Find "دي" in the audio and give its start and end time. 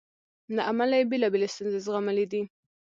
2.31-2.41